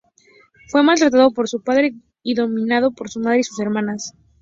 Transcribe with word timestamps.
Fue 0.69 0.81
maltratado 0.81 1.29
por 1.31 1.47
su 1.47 1.61
padre, 1.61 1.93
y 2.23 2.33
dominado 2.33 2.89
por 2.89 3.11
su 3.11 3.19
madre 3.19 3.41
y 3.41 3.43
sus 3.43 3.59
hermanas. 3.59 4.15